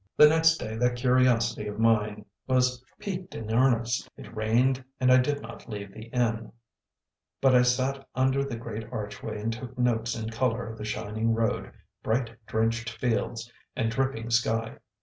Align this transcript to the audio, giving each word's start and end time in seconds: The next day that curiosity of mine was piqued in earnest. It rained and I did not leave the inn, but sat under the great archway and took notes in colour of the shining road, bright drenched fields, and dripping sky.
The 0.17 0.27
next 0.27 0.57
day 0.57 0.75
that 0.77 0.95
curiosity 0.95 1.67
of 1.67 1.77
mine 1.77 2.25
was 2.47 2.83
piqued 2.97 3.35
in 3.35 3.53
earnest. 3.53 4.09
It 4.17 4.35
rained 4.35 4.83
and 4.99 5.11
I 5.11 5.17
did 5.17 5.43
not 5.43 5.69
leave 5.69 5.93
the 5.93 6.05
inn, 6.05 6.51
but 7.39 7.63
sat 7.67 8.07
under 8.15 8.43
the 8.43 8.57
great 8.57 8.91
archway 8.91 9.39
and 9.39 9.53
took 9.53 9.77
notes 9.77 10.15
in 10.15 10.31
colour 10.31 10.65
of 10.67 10.79
the 10.79 10.85
shining 10.85 11.35
road, 11.35 11.71
bright 12.01 12.31
drenched 12.47 12.89
fields, 12.89 13.53
and 13.75 13.91
dripping 13.91 14.31
sky. 14.31 14.79